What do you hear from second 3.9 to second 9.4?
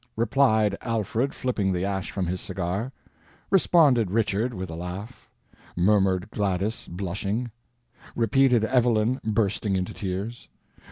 Richard, with a laugh.""... murmured Gladys, blushing.""... repeated Evelyn,